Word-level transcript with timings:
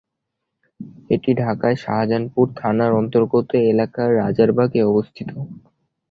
এটি 1.09 1.31
ঢাকার 1.39 1.73
শাহজাহানপুর 1.83 2.45
থানার 2.55 2.91
অন্তর্গত 2.93 3.49
এলাকা 3.71 4.01
রাজারবাগ-এ 4.19 4.81
অবস্থিত। 4.91 5.29